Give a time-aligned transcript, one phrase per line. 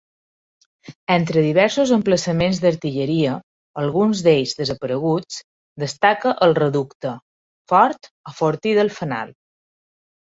[1.15, 3.35] Entre diversos emplaçaments d'artilleria,
[3.83, 5.37] alguns d'ells desapareguts,
[5.87, 7.13] destaca el Reducte,
[7.73, 9.37] Fort o Fortí del Fanal.